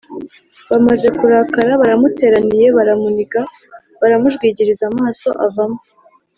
Bamaze 0.69 1.07
kurakara 1.17 1.71
baramuteraniye 1.81 2.65
baramuniga 2.77 3.41
baramujwigiriza 4.01 4.83
amaso 4.91 5.29
avamo 5.45 5.81